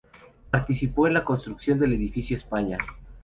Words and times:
Participó 0.49 1.05
en 1.05 1.13
la 1.13 1.23
construcción 1.23 1.77
del 1.79 1.93
Edificio 1.93 2.35
España. 2.35 2.79